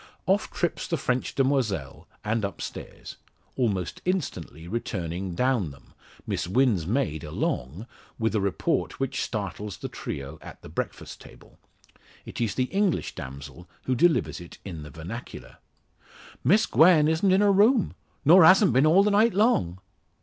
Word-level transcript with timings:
Off 0.25 0.49
trips 0.49 0.87
the 0.87 0.97
French 0.97 1.35
demoiselle, 1.35 2.07
and 2.23 2.43
upstairs; 2.43 3.17
almost 3.55 4.01
instantly 4.03 4.67
returning 4.67 5.35
down 5.35 5.69
them, 5.69 5.93
Miss 6.25 6.47
Wynn's 6.47 6.87
maid 6.87 7.23
along, 7.23 7.85
with 8.17 8.33
a 8.33 8.41
report 8.41 8.99
which 8.99 9.21
startles 9.21 9.77
the 9.77 9.87
trio 9.87 10.39
at 10.41 10.59
the 10.63 10.69
breakfast 10.69 11.21
table. 11.21 11.59
It 12.25 12.41
is 12.41 12.55
the 12.55 12.63
English 12.63 13.13
damsel 13.13 13.69
who 13.83 13.93
delivers 13.93 14.41
it 14.41 14.57
in 14.65 14.81
the 14.81 14.89
vernacular. 14.89 15.57
"Miss 16.43 16.65
Gwen 16.65 17.07
isn't 17.07 17.31
in 17.31 17.41
her 17.41 17.53
room; 17.53 17.93
nor 18.25 18.43
hasn't 18.43 18.73
been 18.73 18.87
all 18.87 19.03
the 19.03 19.11
night 19.11 19.35
long." 19.35 19.77